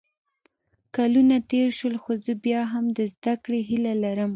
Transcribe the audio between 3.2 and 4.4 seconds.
کړې هیله لرم